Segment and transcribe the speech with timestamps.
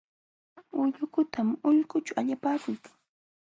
[0.81, 2.93] Ullukutam ulqućhu allapakuykan.